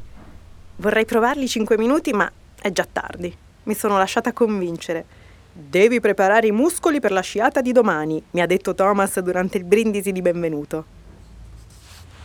Vorrei 0.78 1.04
provarli 1.06 1.48
5 1.48 1.78
minuti 1.78 2.13
ma 2.13 2.32
è 2.62 2.72
già 2.72 2.88
tardi. 2.92 3.36
Mi 3.63 3.74
sono 3.74 3.98
lasciata 3.98 4.34
convincere. 4.34 5.06
Devi 5.51 6.00
preparare 6.00 6.48
i 6.48 6.51
muscoli 6.51 7.00
per 7.00 7.12
la 7.12 7.22
sciata 7.22 7.62
di 7.62 7.72
domani, 7.72 8.24
mi 8.32 8.42
ha 8.42 8.46
detto 8.46 8.75
Thomas 8.75 9.20
durante 9.20 9.58
il 9.58 9.63
brindisi 9.63 10.12
di 10.12 10.22
benvenuto. 10.22 10.98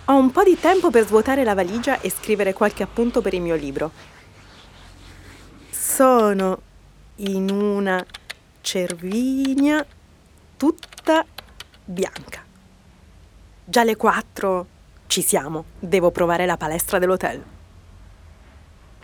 Ho 0.06 0.16
un 0.16 0.30
po' 0.30 0.42
di 0.42 0.58
tempo 0.60 0.90
per 0.90 1.06
svuotare 1.06 1.44
la 1.44 1.54
valigia 1.54 2.00
e 2.00 2.10
scrivere 2.10 2.52
qualche 2.52 2.82
appunto 2.82 3.22
per 3.22 3.32
il 3.32 3.40
mio 3.40 3.54
libro. 3.54 3.90
Sono 5.70 6.60
in 7.16 7.50
una 7.50 8.04
cervigna 8.60 9.84
tutta 10.56 11.24
bianca. 11.84 12.42
Già 13.64 13.80
alle 13.80 13.96
4 13.96 14.66
ci 15.06 15.22
siamo. 15.22 15.64
Devo 15.78 16.10
provare 16.10 16.44
la 16.44 16.56
palestra 16.56 16.98
dell'hotel. 16.98 17.53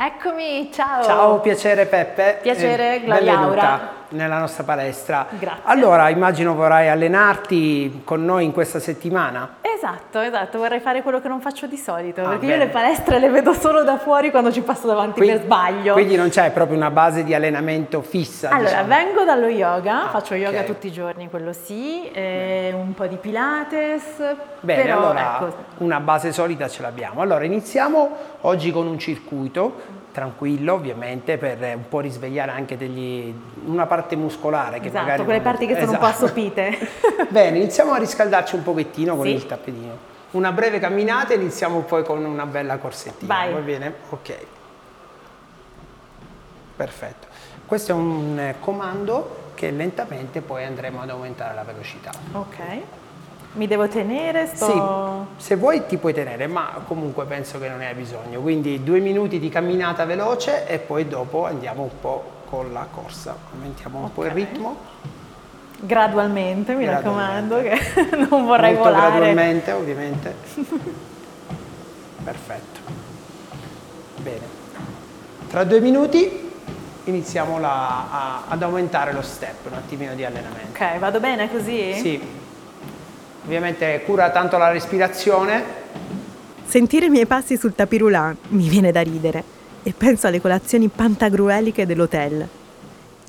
Eccomi, 0.02 0.70
ciao. 0.72 1.02
Ciao, 1.02 1.40
piacere 1.40 1.84
Peppe. 1.84 2.38
Piacere, 2.40 2.94
Eh, 2.94 3.00
Gloria 3.04 3.32
benvenuta. 3.34 3.99
Nella 4.10 4.38
nostra 4.38 4.64
palestra. 4.64 5.26
Grazie. 5.30 5.62
Allora, 5.64 6.08
immagino 6.08 6.54
vorrai 6.54 6.88
allenarti 6.88 8.02
con 8.04 8.24
noi 8.24 8.44
in 8.44 8.52
questa 8.52 8.78
settimana. 8.80 9.56
Esatto, 9.60 10.20
esatto, 10.20 10.58
vorrei 10.58 10.80
fare 10.80 11.00
quello 11.02 11.20
che 11.20 11.28
non 11.28 11.40
faccio 11.40 11.66
di 11.66 11.76
solito, 11.78 12.20
Ah, 12.22 12.28
perché 12.30 12.46
bene. 12.46 12.52
io 12.58 12.64
le 12.64 12.68
palestre 12.70 13.18
le 13.18 13.30
vedo 13.30 13.54
solo 13.54 13.82
da 13.82 13.96
fuori 13.98 14.30
quando 14.30 14.52
ci 14.52 14.60
passo 14.60 14.86
davanti 14.86 15.24
per 15.24 15.40
sbaglio. 15.42 15.94
Quindi 15.94 16.16
non 16.16 16.28
c'è 16.28 16.50
proprio 16.50 16.76
una 16.76 16.90
base 16.90 17.24
di 17.24 17.34
allenamento 17.34 18.02
fissa. 18.02 18.50
Allora, 18.50 18.82
diciamo. 18.82 18.88
vengo 18.88 19.24
dallo 19.24 19.46
yoga, 19.46 20.04
Ah, 20.04 20.08
faccio 20.08 20.34
yoga 20.34 20.60
ok. 20.60 20.64
tutti 20.66 20.86
i 20.88 20.92
giorni, 20.92 21.30
quello 21.30 21.52
sì, 21.54 22.10
eh, 22.10 22.72
un 22.74 22.92
po' 22.92 23.06
di 23.06 23.16
pilates, 23.16 24.02
Bene, 24.60 24.82
però 24.82 24.98
allora 24.98 25.34
ecco, 25.36 25.54
una 25.78 26.00
base 26.00 26.32
solida 26.32 26.68
ce 26.68 26.82
l'abbiamo. 26.82 27.22
Allora, 27.22 27.44
iniziamo 27.44 28.16
oggi 28.42 28.70
con 28.72 28.86
un 28.86 28.98
circuito 28.98 29.98
tranquillo, 30.12 30.74
ovviamente, 30.74 31.38
per 31.38 31.62
eh, 31.62 31.74
un 31.74 31.88
po' 31.88 32.00
risvegliare 32.00 32.50
anche 32.50 32.76
degli- 32.76 33.32
una 33.64 33.86
parte 33.86 34.16
muscolare 34.16 34.80
che 34.80 34.88
esatto, 34.88 35.04
magari 35.04 35.24
quelle 35.24 35.40
parti 35.40 35.66
che 35.66 35.74
sono 35.78 35.92
un 35.92 35.98
po' 35.98 36.06
Esatto. 36.06 36.24
assopite. 36.24 36.78
Bene, 37.28 37.58
iniziamo 37.58 37.92
a 37.92 37.98
riscaldarci 37.98 38.54
un 38.54 38.62
pochettino 38.62 39.16
con 39.16 39.24
Sì. 39.26 39.32
il 39.32 39.46
tappetino. 39.46 40.08
Una 40.32 40.52
breve 40.52 40.78
camminata 40.78 41.32
e 41.32 41.36
iniziamo 41.36 41.80
poi 41.80 42.04
con 42.04 42.24
una 42.24 42.46
bella 42.46 42.78
corsettina. 42.78 43.34
Vai. 43.34 43.52
Va 43.52 43.58
bene? 43.60 43.94
Ok. 44.10 44.36
Perfetto. 46.76 47.26
Questo 47.66 47.92
è 47.92 47.94
un 47.94 48.38
eh, 48.38 48.54
comando 48.60 49.48
che 49.54 49.70
lentamente 49.70 50.40
poi 50.40 50.64
andremo 50.64 51.02
ad 51.02 51.10
aumentare 51.10 51.54
la 51.54 51.62
velocità. 51.62 52.10
ok, 52.32 52.56
mi 53.52 53.66
devo 53.66 53.88
tenere, 53.88 54.46
sto... 54.46 55.26
Sì, 55.36 55.44
se 55.44 55.56
vuoi 55.56 55.86
ti 55.86 55.96
puoi 55.96 56.14
tenere, 56.14 56.46
ma 56.46 56.80
comunque 56.86 57.24
penso 57.24 57.58
che 57.58 57.68
non 57.68 57.78
ne 57.78 57.88
hai 57.88 57.94
bisogno. 57.94 58.40
Quindi 58.40 58.82
due 58.84 59.00
minuti 59.00 59.38
di 59.40 59.48
camminata 59.48 60.04
veloce 60.04 60.66
e 60.68 60.78
poi 60.78 61.08
dopo 61.08 61.46
andiamo 61.46 61.82
un 61.82 61.90
po' 62.00 62.24
con 62.48 62.72
la 62.72 62.86
corsa. 62.90 63.36
Aumentiamo 63.52 63.98
un 63.98 64.12
po' 64.12 64.24
il 64.24 64.30
ritmo. 64.30 64.76
Gradualmente, 65.80 66.74
mi 66.74 66.84
Gradualmente. 66.84 67.58
raccomando, 67.70 68.08
che 68.10 68.16
non 68.30 68.44
vorrei 68.46 68.74
Molto 68.74 68.90
volare. 68.90 69.10
gradualmente, 69.10 69.72
ovviamente. 69.72 70.34
Perfetto. 72.22 72.80
Bene. 74.18 74.58
Tra 75.48 75.64
due 75.64 75.80
minuti 75.80 76.48
iniziamo 77.04 77.58
la- 77.58 78.10
a- 78.10 78.42
ad 78.48 78.62
aumentare 78.62 79.12
lo 79.12 79.22
step, 79.22 79.66
un 79.66 79.72
attimino 79.74 80.14
di 80.14 80.24
allenamento. 80.24 80.70
Ok, 80.82 80.98
vado 80.98 81.18
bene 81.18 81.50
così? 81.50 81.94
Sì. 81.94 82.38
Ovviamente 83.44 84.02
cura 84.04 84.30
tanto 84.30 84.58
la 84.58 84.70
respirazione. 84.70 85.62
Sentire 86.64 87.06
i 87.06 87.10
miei 87.10 87.26
passi 87.26 87.56
sul 87.56 87.74
tapirulan 87.74 88.36
mi 88.48 88.68
viene 88.68 88.92
da 88.92 89.00
ridere 89.00 89.42
e 89.82 89.92
penso 89.96 90.26
alle 90.26 90.40
colazioni 90.40 90.88
pantagrueliche 90.88 91.86
dell'hotel. 91.86 92.48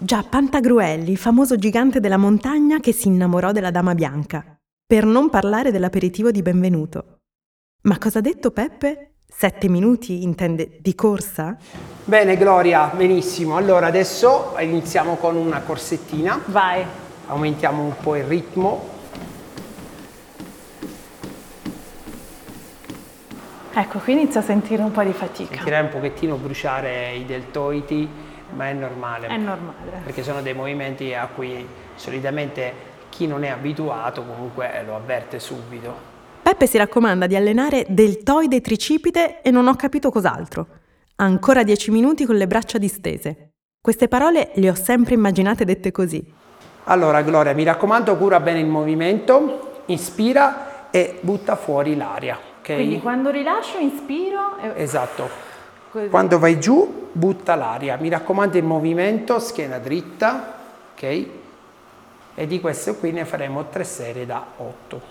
Già 0.04 0.24
Pantagruelli, 0.28 1.12
il 1.12 1.18
famoso 1.18 1.58
gigante 1.58 2.00
della 2.00 2.18
montagna 2.18 2.80
che 2.80 2.92
si 2.92 3.08
innamorò 3.08 3.52
della 3.52 3.70
dama 3.70 3.94
bianca, 3.94 4.44
per 4.86 5.06
non 5.06 5.30
parlare 5.30 5.72
dell'aperitivo 5.72 6.32
di 6.32 6.42
benvenuto. 6.42 7.20
Ma 7.84 7.98
cosa 7.98 8.20
ha 8.20 8.22
detto 8.22 8.52
Peppe? 8.52 9.12
Sette 9.28 9.70
minuti 9.70 10.24
intende 10.24 10.80
di 10.82 10.94
corsa? 10.94 11.56
Bene 12.04 12.36
Gloria, 12.36 12.92
benissimo. 12.94 13.56
Allora 13.56 13.88
adesso 13.88 14.56
iniziamo 14.60 15.16
con 15.16 15.36
una 15.36 15.62
corsettina. 15.62 16.42
Vai. 16.48 16.84
Aumentiamo 17.28 17.84
un 17.84 17.94
po' 18.02 18.16
il 18.18 18.26
ritmo. 18.26 18.91
Ecco, 23.74 24.00
qui 24.00 24.14
inizio 24.14 24.42
a 24.42 24.44
sentire 24.44 24.84
un 24.84 24.92
po' 24.92 25.02
di 25.04 25.14
fatica. 25.14 25.56
Sentirai 25.56 25.84
un 25.84 25.90
pochettino 25.90 26.36
bruciare 26.36 27.14
i 27.14 27.26
deltoidi, 27.26 28.08
ma 28.56 28.68
è 28.68 28.74
normale. 28.74 29.28
È 29.28 29.38
normale. 29.38 30.02
perché 30.04 30.24
sono 30.24 30.42
dei 30.42 30.54
movimenti 30.54 31.14
a 31.14 31.28
cui 31.34 31.66
solitamente 31.96 32.90
chi 33.10 33.28
non 33.28 33.44
è 33.44 33.50
abituato 33.50 34.24
comunque 34.24 34.84
lo 34.86 34.96
avverte 34.96 35.40
subito. 35.40 36.10
Peppe 36.42 36.68
si 36.68 36.78
raccomanda 36.78 37.28
di 37.28 37.36
allenare 37.36 37.86
deltoide 37.88 38.58
e 38.58 38.62
tricipite 38.62 39.42
e 39.42 39.52
non 39.52 39.68
ho 39.68 39.76
capito 39.76 40.12
cos'altro. 40.12 40.68
Ancora 41.18 41.64
dieci 41.64 41.92
minuti 41.92 42.26
con 42.26 42.36
le 42.36 42.48
braccia 42.48 42.78
distese. 42.78 43.52
Queste 43.80 44.08
parole 44.08 44.52
le 44.56 44.70
ho 44.70 44.76
sempre 44.76 45.14
immaginate 45.14 45.66
dette 45.66 45.92
così. 45.92 46.24
Allora 46.86 47.22
Gloria, 47.22 47.54
mi 47.54 47.64
raccomando, 47.64 48.18
cura 48.18 48.40
bene 48.40 48.60
il 48.60 48.66
movimento, 48.66 49.84
inspira 49.86 50.90
e 50.90 51.20
butta 51.22 51.56
fuori 51.56 51.96
l'aria, 51.96 52.38
ok? 52.62 52.76
Quindi 52.76 53.00
quando 53.02 53.30
rilascio 53.30 53.80
inspiro 53.80 54.58
e... 54.60 54.82
Esatto. 54.82 55.50
Quando 56.10 56.40
vai 56.40 56.58
giù, 56.58 57.10
butta 57.12 57.56
l'aria. 57.56 57.98
Mi 57.98 58.08
raccomando 58.08 58.58
il 58.58 58.64
movimento, 58.64 59.40
schiena 59.40 59.78
dritta, 59.78 60.54
ok? 60.94 61.28
E 62.36 62.48
di 62.48 62.62
questo 62.62 62.96
qui 62.96 63.12
ne 63.12 63.26
faremo 63.26 63.66
tre 63.66 63.84
serie 63.84 64.26
da 64.26 64.42
8. 64.56 65.02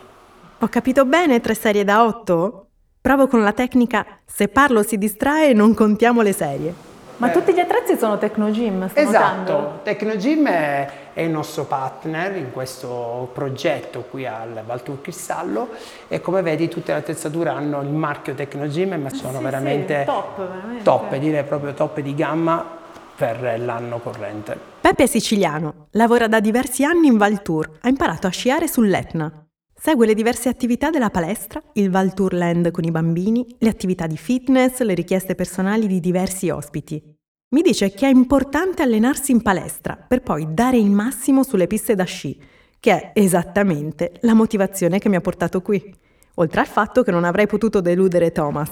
Ho 0.60 0.68
capito 0.68 1.04
bene 1.04 1.40
tre 1.40 1.54
serie 1.54 1.84
da 1.84 2.04
otto? 2.04 2.66
Provo 3.00 3.26
con 3.28 3.42
la 3.42 3.52
tecnica 3.52 4.06
se 4.24 4.48
parlo 4.48 4.82
si 4.82 4.96
distrae 4.96 5.50
e 5.50 5.52
non 5.52 5.74
contiamo 5.74 6.22
le 6.22 6.32
serie. 6.32 6.74
Ma 7.16 7.28
tutti 7.30 7.52
gli 7.52 7.60
attrezzi 7.60 7.98
sono 7.98 8.16
Tecnogym, 8.16 8.88
Esatto, 8.94 9.02
notando. 9.04 9.80
Tecnogym 9.82 10.46
è, 10.46 10.90
è 11.12 11.22
il 11.22 11.30
nostro 11.30 11.64
partner 11.64 12.36
in 12.36 12.52
questo 12.52 13.30
progetto 13.32 14.04
qui 14.08 14.26
al 14.26 14.62
Valtur 14.64 15.00
Cristallo 15.00 15.68
e 16.08 16.20
come 16.20 16.42
vedi 16.42 16.68
tutte 16.68 16.92
le 16.92 16.98
attrezzature 16.98 17.50
hanno 17.50 17.80
il 17.82 17.88
marchio 17.88 18.34
Tecnogym 18.34 18.94
ma 19.00 19.10
sono 19.10 19.38
sì, 19.38 19.44
veramente, 19.44 19.98
sì, 20.00 20.04
top, 20.04 20.38
veramente. 20.38 20.82
top, 20.82 21.16
direi 21.16 21.44
proprio 21.44 21.74
top 21.74 22.00
di 22.00 22.14
gamma 22.14 22.78
per 23.16 23.60
l'anno 23.60 23.98
corrente. 23.98 24.58
Peppe 24.80 25.02
è 25.02 25.06
siciliano, 25.06 25.88
lavora 25.90 26.26
da 26.26 26.40
diversi 26.40 26.84
anni 26.84 27.08
in 27.08 27.18
Valtour, 27.18 27.78
ha 27.82 27.88
imparato 27.88 28.26
a 28.26 28.30
sciare 28.30 28.66
sull'Etna. 28.66 29.46
Segue 29.74 30.06
le 30.06 30.14
diverse 30.14 30.48
attività 30.48 30.90
della 30.90 31.10
palestra, 31.10 31.62
il 31.74 31.90
Valtour 31.90 32.32
Land 32.34 32.70
con 32.70 32.84
i 32.84 32.90
bambini, 32.90 33.56
le 33.58 33.68
attività 33.68 34.06
di 34.06 34.16
fitness, 34.16 34.80
le 34.80 34.94
richieste 34.94 35.34
personali 35.34 35.86
di 35.86 36.00
diversi 36.00 36.48
ospiti. 36.50 37.19
Mi 37.52 37.62
dice 37.62 37.90
che 37.90 38.06
è 38.06 38.10
importante 38.10 38.82
allenarsi 38.82 39.32
in 39.32 39.42
palestra 39.42 39.96
per 39.96 40.22
poi 40.22 40.46
dare 40.50 40.76
il 40.76 40.88
massimo 40.88 41.42
sulle 41.42 41.66
piste 41.66 41.96
da 41.96 42.04
sci, 42.04 42.40
che 42.78 42.92
è 42.92 43.10
esattamente 43.14 44.12
la 44.20 44.34
motivazione 44.34 45.00
che 45.00 45.08
mi 45.08 45.16
ha 45.16 45.20
portato 45.20 45.60
qui, 45.60 45.92
oltre 46.34 46.60
al 46.60 46.68
fatto 46.68 47.02
che 47.02 47.10
non 47.10 47.24
avrei 47.24 47.48
potuto 47.48 47.80
deludere 47.80 48.30
Thomas. 48.30 48.70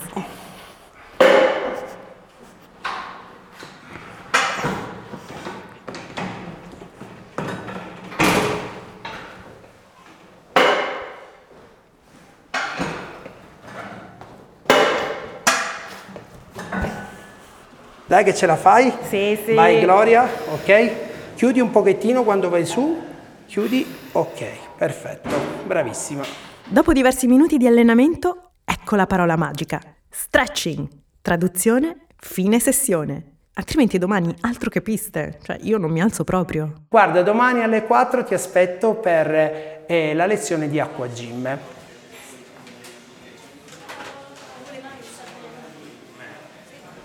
Dai 18.09 18.25
che 18.25 18.35
ce 18.35 18.47
la 18.47 18.57
fai? 18.57 18.91
Sì, 19.07 19.39
sì. 19.45 19.53
Vai 19.53 19.81
Gloria, 19.81 20.27
ok? 20.53 21.35
Chiudi 21.35 21.61
un 21.61 21.71
pochettino 21.71 22.25
quando 22.25 22.49
vai 22.49 22.65
su, 22.65 22.99
chiudi, 23.45 23.87
ok, 24.13 24.47
perfetto, 24.79 25.29
bravissima. 25.67 26.25
Dopo 26.67 26.95
diversi 26.95 27.27
minuti 27.27 27.59
di 27.59 27.67
allenamento, 27.67 28.53
ecco 28.65 28.97
la 28.97 29.07
parola 29.07 29.37
magica. 29.37 29.79
Stretching. 30.09 30.89
Traduzione, 31.21 32.07
fine 32.17 32.59
sessione. 32.59 33.33
Altrimenti 33.53 33.99
domani 33.99 34.35
altro 34.41 34.71
che 34.71 34.81
piste, 34.81 35.39
cioè 35.43 35.59
io 35.61 35.77
non 35.77 35.91
mi 35.91 36.01
alzo 36.01 36.25
proprio. 36.25 36.85
Guarda, 36.89 37.21
domani 37.21 37.63
alle 37.63 37.85
4 37.85 38.25
ti 38.25 38.33
aspetto 38.33 38.95
per 38.95 39.85
eh, 39.87 40.15
la 40.15 40.25
lezione 40.25 40.71
di 40.71 40.81
acqua 40.81 41.09
gym. 41.09 41.59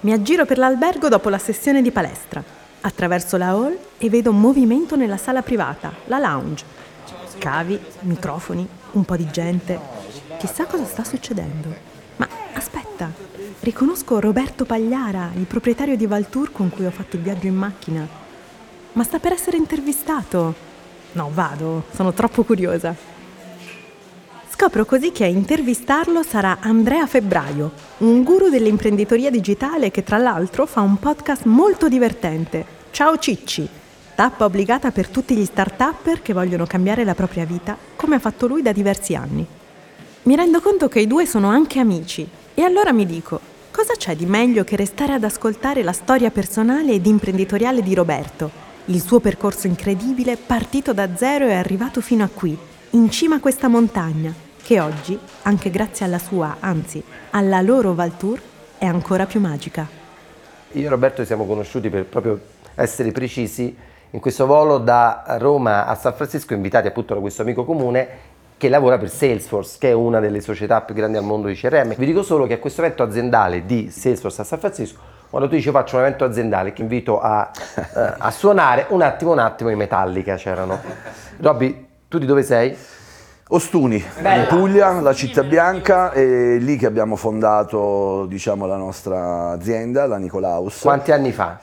Mi 0.03 0.11
aggiro 0.11 0.45
per 0.45 0.57
l'albergo 0.57 1.07
dopo 1.07 1.29
la 1.29 1.37
sessione 1.37 1.81
di 1.81 1.89
palestra. 1.89 2.43
Attraverso 2.81 3.37
la 3.37 3.51
hall 3.51 3.77
e 3.97 4.09
vedo 4.09 4.31
un 4.31 4.39
movimento 4.41 4.97
nella 4.97 5.15
sala 5.15 5.41
privata, 5.41 5.93
la 6.07 6.19
lounge. 6.19 6.65
Cavi, 7.37 7.79
microfoni, 8.01 8.67
un 8.91 9.05
po' 9.05 9.15
di 9.15 9.25
gente. 9.31 9.79
Chissà 10.39 10.65
cosa 10.65 10.83
sta 10.83 11.05
succedendo. 11.05 11.73
Ma 12.17 12.27
aspetta, 12.51 13.09
riconosco 13.61 14.19
Roberto 14.19 14.65
Pagliara, 14.65 15.31
il 15.35 15.45
proprietario 15.45 15.95
di 15.95 16.05
Valtour 16.05 16.51
con 16.51 16.69
cui 16.69 16.85
ho 16.85 16.91
fatto 16.91 17.15
il 17.15 17.21
viaggio 17.21 17.47
in 17.47 17.55
macchina. 17.55 18.05
Ma 18.91 19.03
sta 19.05 19.19
per 19.19 19.31
essere 19.31 19.55
intervistato. 19.55 20.53
No, 21.13 21.29
vado, 21.33 21.85
sono 21.93 22.11
troppo 22.11 22.43
curiosa. 22.43 22.93
Scopro 24.63 24.85
così 24.85 25.11
che 25.11 25.25
a 25.25 25.27
intervistarlo 25.27 26.23
sarà 26.23 26.59
Andrea 26.61 27.05
Febbraio, 27.05 27.73
un 27.97 28.23
guru 28.23 28.47
dell'imprenditoria 28.47 29.29
digitale 29.29 29.91
che 29.91 30.03
tra 30.03 30.17
l'altro 30.17 30.65
fa 30.65 30.79
un 30.79 30.99
podcast 30.99 31.43
molto 31.43 31.89
divertente. 31.89 32.65
Ciao 32.91 33.17
Cicci, 33.17 33.67
tappa 34.15 34.45
obbligata 34.45 34.91
per 34.91 35.09
tutti 35.09 35.35
gli 35.35 35.43
start-upper 35.43 36.21
che 36.21 36.31
vogliono 36.31 36.65
cambiare 36.65 37.03
la 37.03 37.13
propria 37.13 37.43
vita, 37.43 37.75
come 37.97 38.15
ha 38.15 38.19
fatto 38.19 38.47
lui 38.47 38.61
da 38.61 38.71
diversi 38.71 39.15
anni. 39.15 39.45
Mi 40.21 40.35
rendo 40.37 40.61
conto 40.61 40.87
che 40.87 41.01
i 41.01 41.07
due 41.07 41.25
sono 41.25 41.49
anche 41.49 41.79
amici 41.79 42.25
e 42.53 42.61
allora 42.61 42.93
mi 42.93 43.05
dico, 43.05 43.41
cosa 43.69 43.95
c'è 43.97 44.15
di 44.15 44.25
meglio 44.25 44.63
che 44.63 44.77
restare 44.77 45.11
ad 45.11 45.25
ascoltare 45.25 45.83
la 45.83 45.91
storia 45.91 46.31
personale 46.31 46.93
ed 46.93 47.05
imprenditoriale 47.05 47.81
di 47.81 47.93
Roberto, 47.93 48.49
il 48.85 49.01
suo 49.01 49.19
percorso 49.19 49.67
incredibile 49.67 50.37
partito 50.37 50.93
da 50.93 51.17
zero 51.17 51.47
e 51.47 51.53
arrivato 51.53 51.99
fino 51.99 52.23
a 52.23 52.29
qui, 52.33 52.57
in 52.91 53.11
cima 53.11 53.35
a 53.35 53.39
questa 53.39 53.67
montagna, 53.67 54.42
che 54.63 54.79
oggi, 54.79 55.19
anche 55.41 55.69
grazie 55.69 56.05
alla 56.05 56.19
sua, 56.19 56.55
anzi, 56.61 57.03
alla 57.31 57.59
loro 57.59 57.93
Valtour, 57.93 58.41
è 58.77 58.85
ancora 58.85 59.25
più 59.25 59.41
magica. 59.41 59.85
Io 60.71 60.85
e 60.85 60.89
Roberto 60.89 61.25
siamo 61.25 61.45
conosciuti 61.45 61.89
per 61.89 62.05
proprio 62.05 62.39
essere 62.75 63.11
precisi 63.11 63.75
in 64.09 64.19
questo 64.19 64.45
volo 64.45 64.77
da 64.77 65.23
Roma 65.37 65.85
a 65.85 65.95
San 65.95 66.13
Francisco, 66.13 66.53
invitati 66.53 66.87
appunto 66.87 67.13
da 67.13 67.19
questo 67.19 67.41
amico 67.41 67.65
comune 67.65 68.31
che 68.57 68.69
lavora 68.69 68.97
per 68.97 69.09
Salesforce, 69.09 69.75
che 69.79 69.89
è 69.89 69.93
una 69.93 70.21
delle 70.21 70.39
società 70.39 70.79
più 70.81 70.95
grandi 70.95 71.17
al 71.17 71.25
mondo 71.25 71.49
di 71.49 71.55
CRM. 71.55 71.95
Vi 71.95 72.05
dico 72.05 72.23
solo 72.23 72.47
che 72.47 72.53
a 72.53 72.59
questo 72.59 72.81
evento 72.81 73.03
aziendale 73.03 73.65
di 73.65 73.91
Salesforce 73.91 74.41
a 74.41 74.45
San 74.45 74.59
Francisco, 74.59 74.99
quando 75.29 75.49
tu 75.49 75.55
dici 75.55 75.69
faccio 75.71 75.97
un 75.97 76.03
evento 76.03 76.23
aziendale 76.23 76.71
che 76.71 76.81
invito 76.81 77.19
a, 77.19 77.51
eh, 77.75 78.13
a 78.17 78.31
suonare, 78.31 78.85
un 78.89 79.01
attimo, 79.01 79.33
un 79.33 79.39
attimo 79.39 79.69
i 79.69 79.75
Metallica 79.75 80.35
c'erano. 80.35 80.79
Robby, 81.37 81.87
tu 82.07 82.17
di 82.17 82.25
dove 82.25 82.43
sei? 82.43 82.77
Ostuni, 83.49 83.97
in 83.97 84.45
Puglia, 84.47 85.01
la 85.01 85.13
città 85.13 85.43
bianca, 85.43 86.11
è 86.11 86.57
lì 86.59 86.77
che 86.77 86.85
abbiamo 86.85 87.17
fondato 87.17 88.25
diciamo, 88.25 88.65
la 88.65 88.77
nostra 88.77 89.49
azienda, 89.49 90.07
la 90.07 90.17
Nicolaus. 90.17 90.79
Quanti 90.79 91.11
anni 91.11 91.33
fa? 91.33 91.59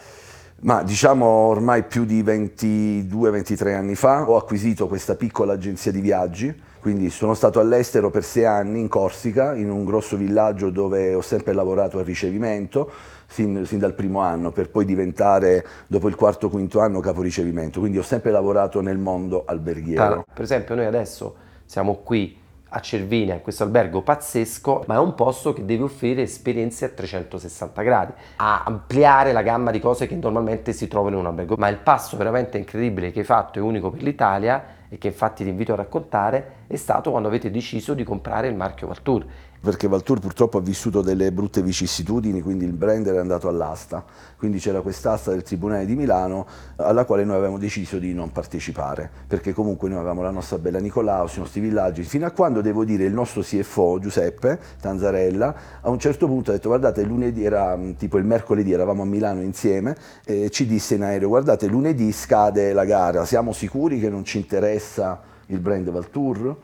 Ma 0.60 0.82
diciamo 0.82 1.24
ormai 1.24 1.84
più 1.84 2.04
di 2.04 2.22
22-23 2.22 3.74
anni 3.74 3.94
fa 3.94 4.28
ho 4.28 4.36
acquisito 4.36 4.88
questa 4.88 5.14
piccola 5.14 5.54
agenzia 5.54 5.90
di 5.90 6.02
viaggi, 6.02 6.54
quindi 6.80 7.08
sono 7.08 7.32
stato 7.32 7.60
all'estero 7.60 8.10
per 8.10 8.24
sei 8.24 8.44
anni 8.44 8.80
in 8.80 8.88
Corsica, 8.88 9.54
in 9.54 9.70
un 9.70 9.86
grosso 9.86 10.18
villaggio 10.18 10.68
dove 10.68 11.14
ho 11.14 11.22
sempre 11.22 11.54
lavorato 11.54 11.98
al 11.98 12.04
ricevimento, 12.04 12.92
sin, 13.26 13.64
sin 13.64 13.78
dal 13.78 13.94
primo 13.94 14.20
anno, 14.20 14.50
per 14.50 14.68
poi 14.68 14.84
diventare 14.84 15.66
dopo 15.86 16.08
il 16.08 16.14
quarto 16.14 16.48
o 16.48 16.50
quinto 16.50 16.80
anno 16.80 17.00
capo 17.00 17.22
ricevimento, 17.22 17.80
quindi 17.80 17.96
ho 17.96 18.02
sempre 18.02 18.30
lavorato 18.30 18.82
nel 18.82 18.98
mondo 18.98 19.44
alberghiero. 19.46 20.26
Per 20.30 20.44
esempio 20.44 20.74
noi 20.74 20.84
adesso 20.84 21.48
siamo 21.70 22.00
qui 22.02 22.36
a 22.70 22.80
Cervinia, 22.80 23.34
in 23.34 23.42
questo 23.42 23.62
albergo 23.62 24.02
pazzesco, 24.02 24.86
ma 24.88 24.96
è 24.96 24.98
un 24.98 25.14
posto 25.14 25.52
che 25.52 25.64
deve 25.64 25.84
offrire 25.84 26.22
esperienze 26.22 26.86
a 26.86 26.88
360 26.88 27.82
gradi, 27.82 28.12
a 28.36 28.64
ampliare 28.64 29.30
la 29.30 29.42
gamma 29.42 29.70
di 29.70 29.78
cose 29.78 30.08
che 30.08 30.16
normalmente 30.16 30.72
si 30.72 30.88
trovano 30.88 31.14
in 31.14 31.20
un 31.20 31.28
albergo. 31.28 31.54
Ma 31.56 31.68
il 31.68 31.76
passo 31.76 32.16
veramente 32.16 32.58
incredibile 32.58 33.12
che 33.12 33.20
hai 33.20 33.24
fatto 33.24 33.60
e 33.60 33.62
unico 33.62 33.88
per 33.88 34.02
l'Italia 34.02 34.64
e 34.90 34.98
che 34.98 35.06
infatti 35.06 35.44
ti 35.44 35.48
invito 35.48 35.72
a 35.72 35.76
raccontare 35.76 36.58
è 36.66 36.76
stato 36.76 37.10
quando 37.10 37.28
avete 37.28 37.50
deciso 37.50 37.94
di 37.94 38.04
comprare 38.04 38.48
il 38.48 38.56
marchio 38.56 38.88
Valtour. 38.88 39.24
Perché 39.62 39.88
Valtour 39.88 40.20
purtroppo 40.20 40.56
ha 40.56 40.62
vissuto 40.62 41.02
delle 41.02 41.32
brutte 41.32 41.60
vicissitudini, 41.60 42.40
quindi 42.40 42.64
il 42.64 42.72
brand 42.72 43.06
era 43.06 43.20
andato 43.20 43.46
all'asta, 43.46 44.02
quindi 44.38 44.58
c'era 44.58 44.80
quest'asta 44.80 45.32
del 45.32 45.42
Tribunale 45.42 45.84
di 45.84 45.94
Milano 45.94 46.46
alla 46.76 47.04
quale 47.04 47.24
noi 47.24 47.36
avevamo 47.36 47.58
deciso 47.58 47.98
di 47.98 48.14
non 48.14 48.32
partecipare, 48.32 49.10
perché 49.26 49.52
comunque 49.52 49.90
noi 49.90 49.98
avevamo 49.98 50.22
la 50.22 50.30
nostra 50.30 50.56
bella 50.56 50.78
Nicolaus, 50.78 51.36
i 51.36 51.40
nostri 51.40 51.60
villaggi, 51.60 52.04
fino 52.04 52.24
a 52.24 52.30
quando 52.30 52.62
devo 52.62 52.86
dire 52.86 53.04
il 53.04 53.12
nostro 53.12 53.42
CFO 53.42 53.98
Giuseppe 53.98 54.58
Tanzarella 54.80 55.54
a 55.82 55.90
un 55.90 55.98
certo 55.98 56.26
punto 56.26 56.52
ha 56.52 56.54
detto 56.54 56.68
guardate 56.68 57.02
lunedì 57.02 57.44
era 57.44 57.78
tipo 57.98 58.16
il 58.16 58.24
mercoledì 58.24 58.72
eravamo 58.72 59.02
a 59.02 59.06
Milano 59.06 59.42
insieme 59.42 59.94
e 60.24 60.48
ci 60.48 60.66
disse 60.66 60.94
in 60.94 61.02
aereo 61.02 61.28
guardate 61.28 61.66
lunedì 61.66 62.10
scade 62.12 62.72
la 62.72 62.86
gara, 62.86 63.26
siamo 63.26 63.52
sicuri 63.52 64.00
che 64.00 64.08
non 64.08 64.24
ci 64.24 64.38
interessa 64.38 64.79
il 65.46 65.58
brand 65.60 65.88
Valtour? 65.90 66.56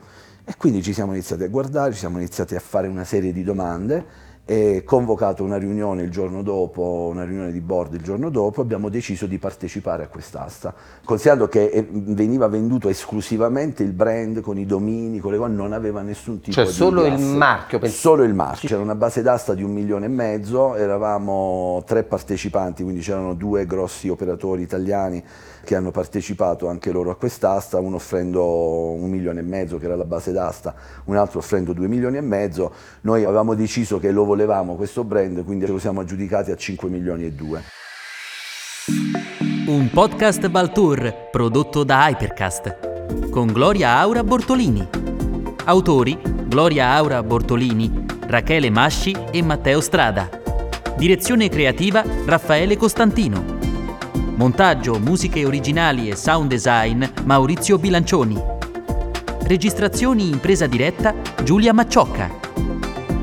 E 0.43 0.53
quindi 0.57 0.81
ci 0.81 0.93
siamo 0.93 1.11
iniziati 1.11 1.43
a 1.43 1.47
guardare, 1.47 1.91
ci 1.91 1.99
siamo 1.99 2.17
iniziati 2.17 2.55
a 2.55 2.59
fare 2.59 2.87
una 2.87 3.03
serie 3.03 3.33
di 3.33 3.43
domande 3.43 4.26
e 4.49 4.83
convocato 4.85 5.43
una 5.43 5.57
riunione 5.57 6.03
il 6.03 6.09
giorno 6.09 6.41
dopo, 6.41 7.09
una 7.11 7.25
riunione 7.25 7.51
di 7.51 7.59
board 7.59 7.95
il 7.95 8.01
giorno 8.01 8.29
dopo, 8.29 8.61
abbiamo 8.61 8.87
deciso 8.87 9.25
di 9.25 9.37
partecipare 9.39 10.03
a 10.03 10.07
quest'asta. 10.07 10.73
Considerando 11.03 11.49
che 11.49 11.65
eh, 11.65 11.85
veniva 11.91 12.47
venduto 12.47 12.87
esclusivamente 12.87 13.83
il 13.83 13.91
brand 13.91 14.39
con 14.39 14.57
i 14.57 14.65
domini, 14.65 15.19
con 15.19 15.33
le 15.33 15.37
quali 15.37 15.53
non 15.53 15.73
aveva 15.73 16.01
nessun 16.01 16.39
tipo 16.39 16.53
Cioè 16.53 16.65
di 16.65 16.71
solo 16.71 17.05
il 17.05 17.19
marchio, 17.19 17.77
pens- 17.77 17.99
Solo 17.99 18.23
il 18.23 18.33
marchio. 18.33 18.69
C'era 18.69 18.81
una 18.81 18.95
base 18.95 19.21
d'asta 19.21 19.53
di 19.53 19.63
un 19.63 19.73
milione 19.73 20.05
e 20.05 20.09
mezzo, 20.09 20.75
eravamo 20.75 21.83
tre 21.85 22.03
partecipanti, 22.03 22.83
quindi 22.83 23.01
c'erano 23.01 23.33
due 23.33 23.65
grossi 23.65 24.07
operatori 24.07 24.61
italiani 24.61 25.21
che 25.65 25.75
hanno 25.75 25.91
partecipato 25.91 26.69
anche 26.69 26.93
loro 26.93 27.11
a 27.11 27.17
quest'asta, 27.17 27.81
uno 27.81 27.97
offrendo 27.97 28.91
un 28.93 29.09
milione 29.09 29.41
e 29.41 29.43
mezzo 29.43 29.77
che 29.77 29.83
era 29.83 29.97
la 29.97 30.05
base 30.05 30.31
d'asta, 30.31 30.73
un 31.05 31.17
altro 31.17 31.39
offrendo 31.39 31.73
due 31.73 31.89
milioni 31.89 32.15
e 32.15 32.21
mezzo. 32.21 32.71
Noi 33.01 33.25
avevamo 33.25 33.53
deciso 33.53 33.99
che 33.99 34.11
lo 34.11 34.23
volevamo 34.23 34.35
questo 34.75 35.03
brand, 35.03 35.43
quindi 35.43 35.65
lo 35.65 35.79
siamo 35.79 36.01
aggiudicati 36.01 36.51
a 36.51 36.55
5 36.55 36.89
milioni 36.89 37.25
e 37.25 37.31
due. 37.31 37.61
Un 39.67 39.89
podcast 39.91 40.49
Valtour 40.49 41.29
prodotto 41.29 41.83
da 41.83 42.07
Hypercast 42.07 43.29
con 43.29 43.47
Gloria 43.47 43.97
Aura 43.97 44.23
Bortolini. 44.23 44.87
Autori 45.65 46.17
Gloria 46.47 46.91
Aura 46.91 47.21
Bortolini, 47.21 48.05
Rachele 48.21 48.69
Masci 48.69 49.15
e 49.31 49.43
Matteo 49.43 49.81
Strada. 49.81 50.29
Direzione 50.95 51.49
creativa 51.49 52.03
Raffaele 52.25 52.77
Costantino. 52.77 53.43
Montaggio, 54.35 54.97
musiche 54.99 55.45
originali 55.45 56.09
e 56.09 56.15
sound 56.15 56.49
design 56.49 57.03
Maurizio 57.25 57.77
Bilancioni. 57.77 58.41
Registrazioni 59.43 60.29
in 60.29 60.39
presa 60.39 60.67
diretta 60.67 61.13
Giulia 61.43 61.73
Macciocca. 61.73 62.29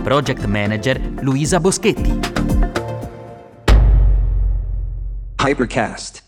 Project 0.04 0.46
Manager 0.46 1.00
Luisa 1.22 1.58
Boschetti. 1.58 2.12
Hypercast. 5.40 6.23